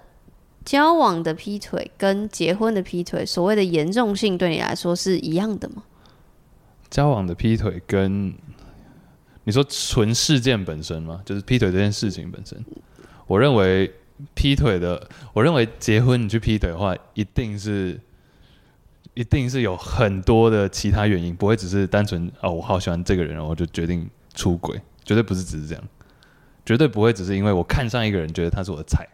[0.66, 5.84] 交往的劈腿跟结婚的劈腿，所谓的严重性对你来说是一样的吗？
[6.90, 8.34] 交往的劈腿跟
[9.44, 11.22] 你说纯事件本身吗？
[11.24, 12.62] 就是劈腿这件事情本身，
[13.28, 13.92] 我认为
[14.34, 18.00] 劈腿的，我认为结婚你去劈腿的话，一定是
[19.14, 25.84] 一定是有很多的其他原因，不会只是单纯哦，我好喜欢这个人，然后我就决定出轨，绝对不是只是这样，
[26.64, 29.06] 绝对不会只是因为我看上一个人，觉得他是我的菜。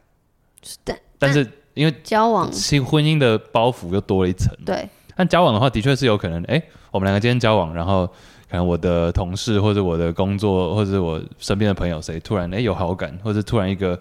[0.84, 4.52] 但但是因为交往，新婚姻的包袱又多了一层。
[4.64, 8.06] 对，但交往的话，的确是有可能，哎、欸，我们两个今天交往，然后
[8.50, 13.98] 可能我的同事或者我的工作或者我身边的朋友谁突然哎、欸、有好感，或者突然一个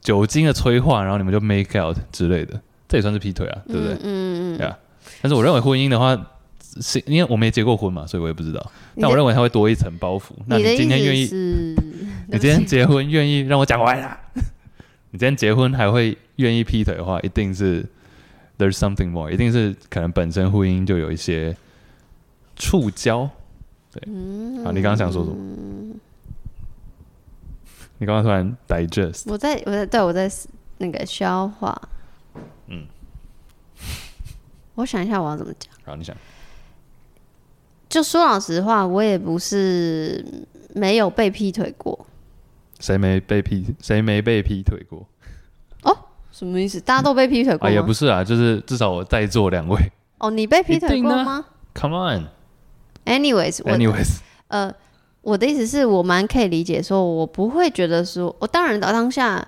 [0.00, 3.94] 酒精的催化，然后你们就 make out 之类的，这也算是劈腿啊，对不对？
[3.94, 4.58] 嗯嗯嗯。
[4.58, 4.78] 对啊，
[5.22, 6.18] 但是我认为婚姻的话。
[6.80, 8.64] 是因为我没结过婚嘛，所以我也不知道。
[9.00, 10.26] 但我认为他会多一层包袱。
[10.46, 11.22] 那你今天愿意？
[12.28, 14.16] 你今天 结婚愿意让我讲完了？
[15.10, 17.84] 你今天结婚还会愿意劈腿的话，一定是
[18.58, 21.56] there's something more，一定是可能本身婚姻就有一些
[22.56, 23.28] 触礁。
[23.92, 25.36] 对，嗯、好，你刚刚想说什么？
[27.98, 29.24] 你刚刚突然 digest。
[29.26, 30.30] 我在我在对我在
[30.78, 31.76] 那个消化。
[32.68, 32.86] 嗯。
[34.76, 35.72] 我想一下我要怎么讲。
[35.84, 36.16] 好，你想。
[37.88, 40.24] 就说老实话，我也不是
[40.72, 42.06] 没有被劈腿过。
[42.80, 43.64] 谁没被劈？
[43.80, 45.06] 谁没被劈腿过？
[45.82, 45.96] 哦，
[46.32, 46.80] 什么意思？
[46.80, 49.78] 大家都被劈腿过也不是啊，就是至少我在座两位。
[50.18, 52.26] 哦，你被劈腿过吗？Come on。
[53.04, 54.74] Anyways，Anyways，呃，
[55.22, 59.46] 我的意思是我蛮可以理解，说我不会觉得说，我当然到当下，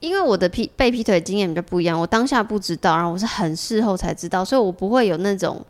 [0.00, 5.64] 因为我的劈被劈腿经验比较不一样，我当下不知道，然后我是很事后才知道，所以我不会有那种。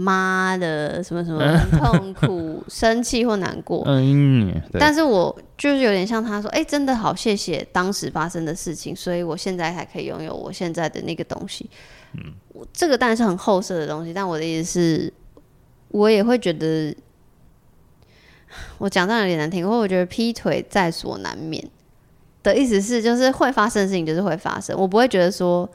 [0.00, 3.82] 妈的，什么什么很痛苦、 生气或难过。
[3.86, 11.68] 嗯，但是我就是有点像他说，哎、欸，真的好谢谢当时发生的事情，所以我现在才可以拥有我现在的那个东西。
[12.14, 12.32] 嗯，
[12.72, 15.12] 这个当然是很后设的东西，但我的意思是，
[15.88, 16.96] 我也会觉得，
[18.78, 21.62] 我讲这样有点难听，或我觉得劈腿在所难免
[22.42, 25.68] 的意思是，就是会发生的事情就是会发生，我不会觉得说。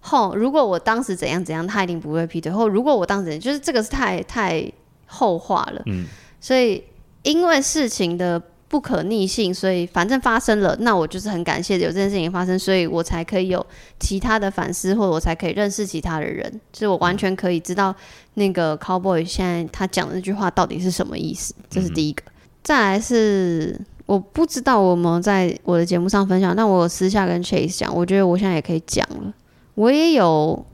[0.00, 2.50] 后，如果我当时怎样怎样，他一定不会劈腿。
[2.50, 4.70] 或如果我当时就是这个是太太
[5.06, 6.06] 后话了，嗯，
[6.40, 6.82] 所以
[7.22, 13.64] 因为事情的不可逆性，所以反正发生了，那我就是很感谢有这件事情发生，所以我才可以有
[13.98, 17.94] 其他的反思，或者我才可以认识其他的人，就是我完全可以知道
[18.34, 22.22] 那个 cowboy 现在他讲的那句话到底是什么意思，这是第一个。
[22.26, 22.32] 嗯、
[22.62, 29.32] 再来是我不知道我有没有在我的节目上分享，但我有私下跟 Chase 讲，我觉得我现在也可以讲了。
[29.78, 30.66] 我也有，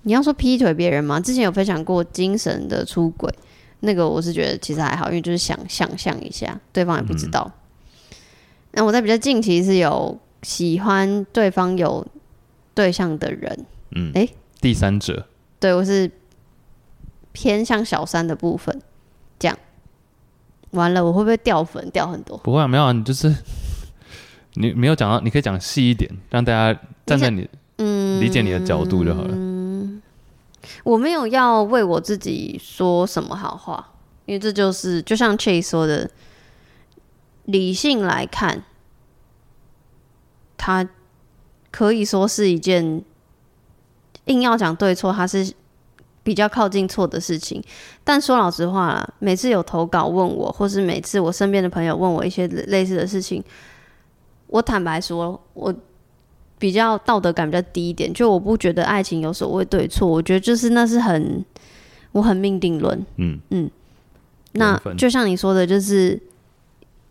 [0.00, 1.20] 你要说劈腿别人吗？
[1.20, 3.30] 之前有分享过精神的出轨，
[3.80, 7.52] 那个我是觉得其实还好，因为就是想想象一下，对方也不知道。
[7.52, 8.16] 嗯、
[8.70, 12.06] 那我在比较近期是有喜欢对方有
[12.72, 15.26] 对象的人，嗯，哎、欸，第三者，
[15.60, 16.10] 对我是
[17.32, 18.80] 偏向小三的部分，
[19.38, 19.58] 这样
[20.70, 22.38] 完了我会不会掉粉掉很多？
[22.38, 23.36] 不会啊，没有啊，你就是
[24.56, 27.46] 你没有讲到，你可以讲细一点，让大家站在你。
[28.20, 29.36] 理解你的角度就好了。
[30.84, 33.92] 我没有要为我自己说什么好话，
[34.26, 36.10] 因为这就是就像 Chase 说的，
[37.44, 38.62] 理性来看，
[40.56, 40.88] 他
[41.70, 43.02] 可以说是一件
[44.26, 45.52] 硬要讲对错，他是
[46.22, 47.62] 比较靠近错的事情。
[48.04, 53.42] 但说老实话啦，每次有投稿问我，或是每次我身边的朋友问我一些类似的事情，
[54.46, 55.74] 我坦白说，我。
[56.62, 61.44] 比较道德感比较低一点，就我不觉得爱情有所谓对错，我觉得就是那是很
[62.12, 63.40] 我很命定论，嗯。
[63.50, 63.68] 嗯，
[64.52, 66.16] 那就像你说的，就是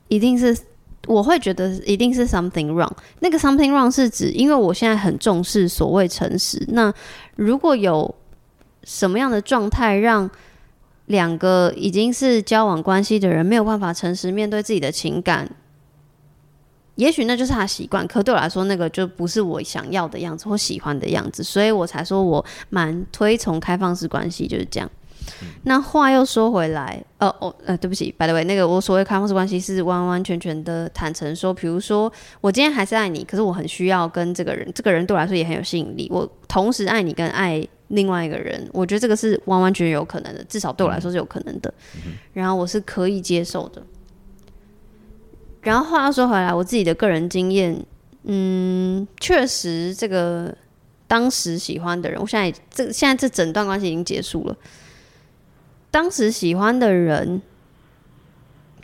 [0.07, 0.57] 一定是
[1.05, 6.93] 我会觉得一定是 something wrong，那个 something wrong 是指因为我现在很重视所谓诚实，那
[7.35, 8.15] 如果有
[8.85, 10.29] 什么样的状态让
[11.07, 15.49] 两个已经是交往关系的人没有办法诚实面对自己的情感。
[17.01, 24.87] 也许那就是他习惯，可对我来说，那个就不是我想要的样子或喜欢的样子，所以我才说我蛮推崇开放式关系，就是这样。
[25.41, 41.73] 嗯、那话又说回来，呃，哦，呃，对不起，by the way，那个我所谓开放式关系是完完全全的坦诚说，比如说我今天还是爱你，可是我很需要跟这个人，这个人对我来说也很有吸引力，我同时爱你跟爱另外一个人，我觉得这个是完完全全有可能的，至少对我来说是有可能的，
[42.05, 43.81] 嗯、然后我是可以接受的。
[45.61, 47.85] 然后话又说回来，我自己的个人经验，
[48.23, 50.55] 嗯，确实这个
[51.07, 54.57] 当时喜欢的人，我现在这现在这整段关系已经结束了。
[55.91, 57.41] 当时喜欢的人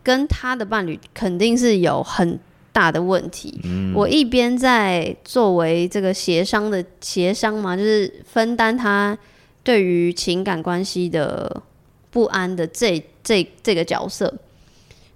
[0.04, 2.40] 跟他的伴侣肯定是有很
[2.72, 3.60] 大的问题。
[3.64, 9.18] 嗯，我一边在作为这个协商的协商嘛，就是分担他
[9.64, 11.64] 对于情感关系的
[12.12, 14.32] 不安的这这这个角色，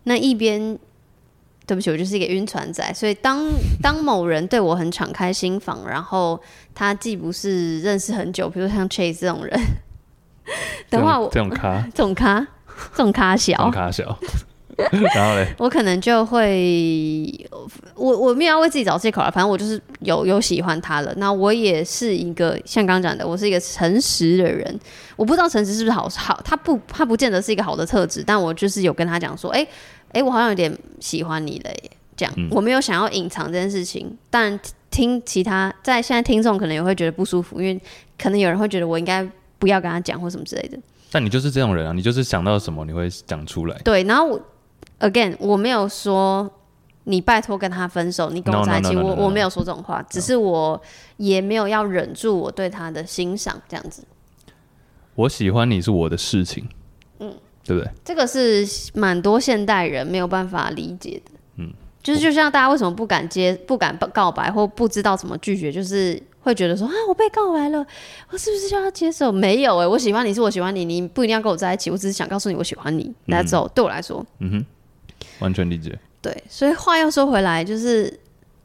[0.05, 0.79] 那一边。
[1.67, 3.47] 对不起，我就是一个晕船仔，所以当
[3.81, 6.39] 当某人对我很敞开心房，然后
[6.73, 9.59] 他既不是认识很久，比如像 Chase 这种人
[10.89, 12.45] 的话，我这种咖， 这种咖，
[12.95, 14.17] 这种咖小，咖小，
[15.13, 17.49] 然后嘞，我可能就会，
[17.95, 19.29] 我我没有要为自己找借口了。
[19.29, 21.13] 反正我就是有有喜欢他了。
[21.17, 24.79] 那我也是一个像刚刚讲的，我是一个诚实的人。
[25.15, 28.23] 我不知道诚实是不是好好，他不他不见得是一个好的特质。
[28.25, 29.67] 但我就是有跟他讲说，哎、欸、
[30.13, 31.91] 哎、欸，我好像有点喜欢你了耶。
[32.15, 34.17] 这样，嗯、我没有想要隐藏这件事情。
[34.29, 37.81] 但听其他在现在听众可能也会觉得不舒服，因为
[38.17, 39.27] 可能有人会觉得我应该
[39.59, 40.77] 不要跟他讲或什么之类的。
[41.11, 43.77] 但你就是这种人啊，你就是想到什么你会讲出来。
[43.79, 44.41] 对，然后我。
[44.99, 46.47] Again，我没有说
[47.05, 50.79] 你拜托跟他分手，你跟我在一起，我我没有说这种话，只是我
[51.17, 54.03] 也没有要忍住我对他的欣赏这样子。
[55.15, 56.69] 我喜欢你是我的事情，
[57.17, 57.91] 嗯，对不对？
[58.03, 61.71] 这个是蛮多现代人没有办法理解的，嗯，
[62.01, 67.85] 就是就像大家为什么不敢接、不敢告白或不知道怎么拒绝，就是会觉得说啊，我被告白了，
[68.29, 69.31] 我是不是就要接受？
[69.31, 73.13] 没有哎、欸，我喜欢你是我喜欢你，你不一定要跟我在一起，我只是想告诉你我喜欢你。
[73.27, 74.65] That's all，对我来说，嗯哼。
[75.39, 75.97] 完全理解。
[76.21, 78.19] 对，所以话又说回来，就是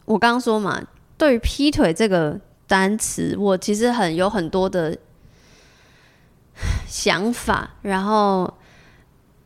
[0.04, 0.82] 我刚刚说嘛，
[1.16, 4.96] 对于劈腿这个单词，我其实很有很多的
[6.86, 8.52] 想法，然后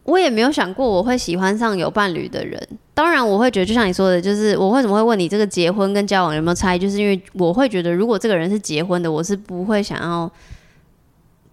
[0.05, 2.61] 我也没有想过我会喜欢上有伴侣的人。
[2.95, 10.31] 当然，我会觉得就像你说的，就是我为什么会问你这个结婚跟交往有没有差异，就是因为我会觉得，如果这个人是结婚的，我是不会想要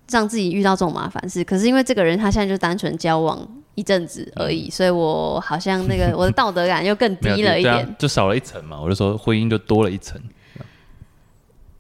[0.10, 1.44] 让自己遇到这种麻烦事。
[1.44, 3.48] 可是因为这个人他现在就单纯交往。
[3.78, 8.82] 一阵子而已，所以我好像那个我的道德感又更低了一点，啊、就少了一层嘛。
[8.82, 10.20] 我就说婚姻就多了一层。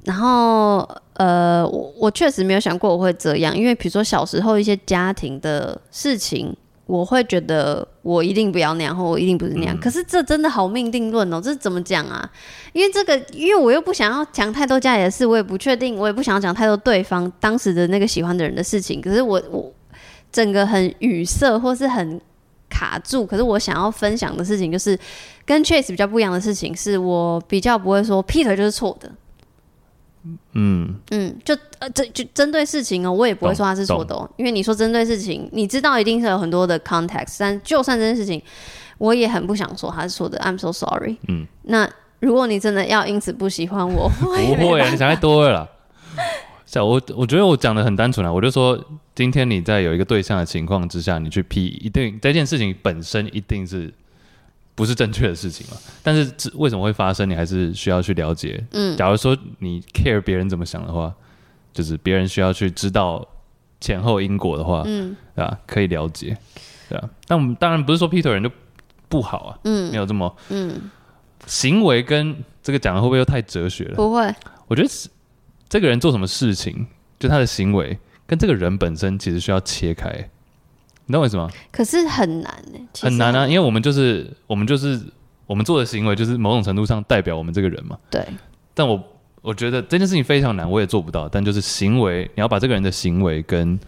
[0.07, 0.77] 然后
[1.13, 9.75] 呃，我我确实没有想过我会这样，因为比如说小时候一些家庭的事情，我会觉得我一定不要那样，或我一定不是那样。
[9.75, 12.27] 嗯、可是这真的好命定论哦，这怎么讲啊？
[12.73, 18.99] 因为这个，因为我又不想要讲太多家里的事，我也不确定，我也不想要讲太多对方当时的那个喜欢的人的事情。
[18.99, 19.71] 可是我我。
[20.29, 22.19] 整个很语塞或是很
[22.69, 24.95] 卡住，可是我想要分享的事情就是
[25.45, 29.09] 跟 Chase 比较不一样的事情，是我比较不会说 Peter 就是错的。
[30.53, 38.41] 嗯嗯，就呃针就针对事情哦，我也不会说他是错的哦，因为你说针对事情，你知道一定是有很多的 context，但就算这件事情，
[38.97, 40.37] 我也很不想说他是错的。
[40.39, 41.17] I'm so sorry。
[41.27, 45.69] 嗯，那如果你真的要因此不喜欢我， 不会啊，你想太多了。
[46.75, 48.77] 我我觉得我讲的很单纯啊，我就说
[49.15, 53.91] 今天你在有一个对象的情况之下，你去批，一定这件事情本身一定是
[54.77, 55.77] 不是正确的事情嘛？
[56.03, 58.63] 但是为什么会发生，你还是需要去了解。
[58.73, 61.11] 嗯，假如说你 care 别人怎么想的话，
[61.73, 63.27] 就是别人需要去知道
[63.81, 65.59] 前后因果的话，嗯，对吧？
[65.65, 66.37] 可以了解，
[66.87, 67.09] 对啊。
[67.25, 68.51] 但我们当然不是说劈腿人就
[69.09, 70.79] 不好啊，嗯，没有这么，嗯，
[71.47, 73.95] 行为跟这个讲的会不会又太哲学了？
[73.95, 74.31] 不会，
[74.67, 75.09] 我觉得是。
[75.69, 76.87] 这个人做什么事情，
[77.19, 80.29] 就他的行为跟这个人本身其实需要切开，
[81.07, 81.49] 你懂我意思吗？
[81.71, 85.01] 可是很难呢，很难啊，因为我们就是我们就是
[85.45, 87.97] 我们做的行为，就是某种程度上代表我们这个人嘛。
[88.11, 88.23] 对。
[88.73, 89.01] 但我
[89.41, 91.27] 我觉得这件事情非常难，我也做不到。
[91.27, 93.79] 但就是行为，你要把这个人的行为跟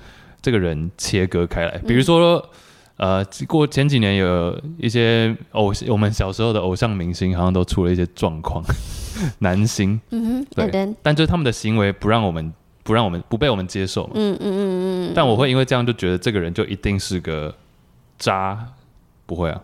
[0.41, 1.77] 这个人切割开来。
[1.79, 2.43] 比如说，
[2.97, 8.63] 嗯、呃，过前几年有一些偶，我们小时候的偶像明星，好像都出了一些状况。
[9.39, 12.53] 男星，嗯哼，对但就是他们的行为不让我们
[12.84, 17.54] 不让我们不被我们接受，嗯嗯嗯嗯，但我会因为这样就觉得这个人就一定是个
[18.17, 18.58] 渣，
[19.26, 19.62] 不会啊，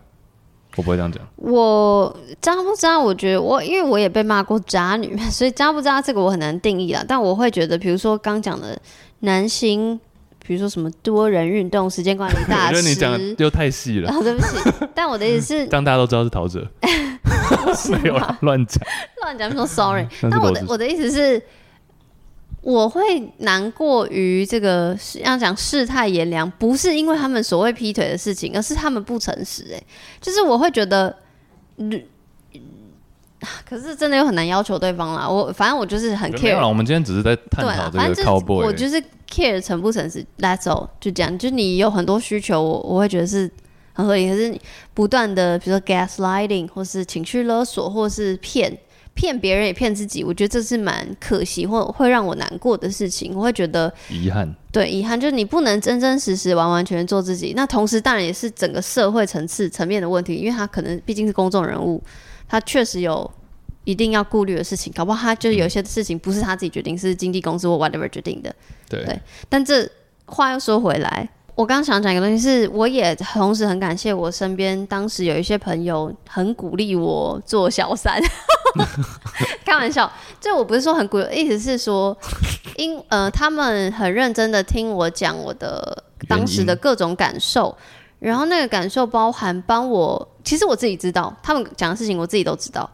[0.76, 1.22] 我不会这样讲。
[1.38, 3.00] 我渣不渣？
[3.00, 7.04] 我觉得我因为我也被骂过渣女， 所以渣不渣这个我很难定义啊。
[7.08, 8.78] 但我会觉得，比如说刚讲的
[9.20, 10.00] 男星，
[10.46, 14.12] 比如说什么多人运动、时间管理大师， 我觉得你讲的又太细了。
[14.14, 16.68] 哦，对不起，但我的意思是，当大家都知道是陶喆。
[17.92, 18.84] 没有乱讲，
[19.22, 20.08] 乱讲说 sorry。
[20.24, 21.42] 那我的我的意思是，
[22.66, 29.68] 我会难过于这个要讲世态炎凉，不是因为他们所谓劈腿的事情，而是他们不诚实。
[29.72, 29.80] 哎，
[30.20, 31.16] 就是我会觉得，
[31.78, 32.04] 嗯，
[33.70, 35.30] 可是真的又很难要求对方啦。
[35.30, 36.68] 我反正我就是很 care。
[36.68, 39.00] 我们今天只是在探讨这个 cowboy，我就是
[39.30, 40.26] care 诚不诚实。
[40.40, 41.38] That's all，就这样。
[41.38, 43.52] 就你有很多需求，我我会觉得是。
[43.98, 44.60] 很合理，可是你
[44.94, 48.78] 不断的，比如说 gaslighting，或是情绪勒索，或是骗
[49.16, 53.34] 骗别人也骗自己，我觉得这是蛮可惜或会让我难过的事情。
[53.34, 57.54] 我会觉得遗憾，对，遗憾就是你不能真真实实、完完全全做自己。
[57.56, 62.04] 那同时，当然也是整个社会层次层面的问题，因为他可能毕竟是公众人物，
[62.48, 63.30] 他确实有
[63.86, 64.92] 一定要顾虑的事情。
[64.94, 68.54] 搞不好他就是有些事情不是他自己决定，是经纪公司或 whatever 决定的。
[68.90, 69.90] 对，对，但这
[70.26, 71.30] 话又说回来。
[71.56, 78.22] 我刚刚想讲一个东西是，我也同时很感谢我身边当时有一些朋友很鼓励我做小三，
[79.66, 82.16] 开玩笑，这我不是说很鼓励，意思是说，
[82.76, 87.74] 因呃他们很认真的听我讲我的当时的各种感受，
[88.20, 92.90] 然后那个感受包含帮我，其实我自己知道，他们讲的事情我自己都知道，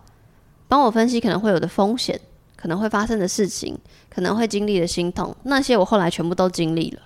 [0.68, 2.20] 帮我分析可能会有的风险，
[2.55, 3.76] 可能会发生的事情，
[4.07, 7.01] 可能会经历的心痛，那些我后来全部都经历了。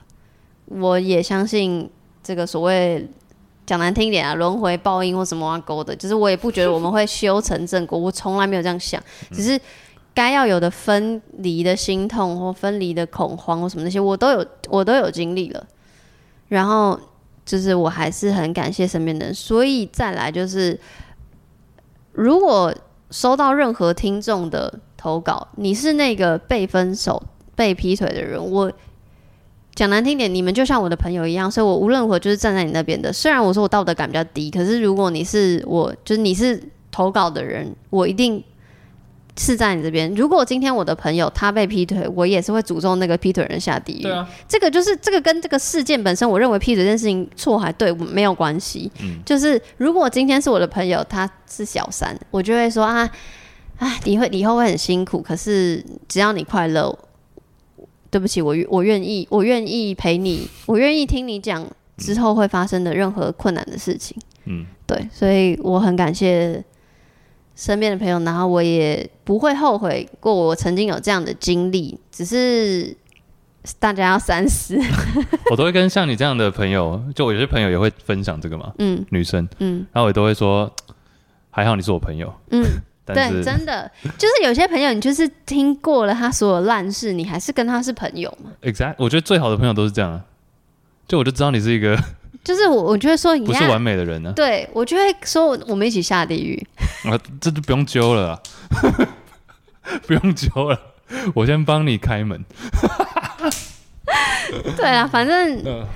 [0.65, 1.89] 我也相信
[2.23, 3.07] 这个所谓
[3.65, 9.01] 讲难听一点啊，轮回报应或什么啊勾的，就是我也不觉得我们会修成正果，我从来没有这样想，
[9.31, 9.59] 只是
[10.13, 15.65] 该要有的分离的心痛或分离的恐慌或什么那些，我都有我都有经历了，
[16.47, 16.99] 然后。
[17.45, 20.79] 就是我还是很感谢身边的人，所以再来就是，
[22.11, 22.73] 如果
[23.11, 27.21] 收到任何听众的投稿，你是那个被分手、
[27.55, 28.73] 被劈腿的人，我
[29.75, 33.13] 讲难听点，你们就像我的朋友一样，所以我无论如何就是站在你那边的。
[33.13, 36.61] 虽然我说我道德感比较低，可是如果你是我，就是你是
[36.91, 38.43] 投稿的人，我一定。
[39.37, 40.09] 是在你这边。
[40.15, 44.03] 如果今天我的朋友他被劈腿，我也是会诅咒那个劈腿人下地狱。
[44.03, 48.89] 对啊，这个就是这个跟这个事件本身，我认为劈腿这件事情错还对没有关系。
[49.01, 53.11] 嗯，就是如果今天是我的朋友他是小三，我就会说啊，
[53.79, 56.97] 哎，你会以后会很辛苦，可是只要你快乐，
[58.15, 64.15] 对不起，我我愿意，我愿意陪你，我愿意听你讲之后会发生的任何困难的事情。
[64.45, 66.63] 嗯，对，所以我很感谢。
[67.57, 72.95] 身边的朋友，然后我也不会后悔过我曾经有这样的经历，只是
[73.79, 74.77] 大家要三思。
[75.51, 80.71] 我都会跟像你这样的朋友，就我有些朋友也会分享这个嘛，嗯，女生，嗯，然后我也都会说，
[81.51, 82.63] 还好你是我朋友，嗯，
[83.05, 90.21] 但对，真的就是有些朋友，你就是听过了他所有烂事，你还是跟他是朋友嘛？Exactly，我觉得最好的朋友都是这样，啊
[91.07, 91.97] 就我就知道你是一个。
[92.43, 94.33] 就是我，我觉得说你，不是完美的人呢、啊。
[94.35, 96.67] 对，我就会说，我们一起下地狱。
[97.03, 98.39] 啊，这就不用揪了，
[100.05, 100.79] 不用揪了，
[101.33, 102.43] 我先帮你开门。
[104.77, 105.87] 对啊，反正、呃、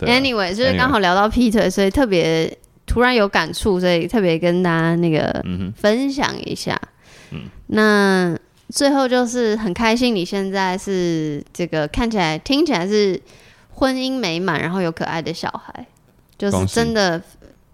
[0.00, 2.58] ，anyway，就是刚好聊到劈腿，所以特别
[2.88, 5.44] 突然有感触，所以特别跟大家那个
[5.76, 6.76] 分享一下。
[7.30, 8.36] 嗯，那
[8.70, 13.20] 最后就是很开心，你现在是这个看起来、听起来是。
[13.70, 15.86] 婚姻美满，然后有可爱的小孩，
[16.36, 17.22] 就是真的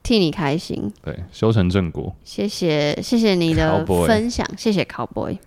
[0.02, 0.92] 替你开心。
[1.02, 2.14] 对，修成正果。
[2.22, 5.38] 谢谢，谢谢你的分享，谢谢 Cowboy。